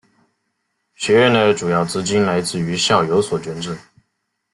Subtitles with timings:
[0.95, 3.77] 学院的主要资金来自于校友所捐赠。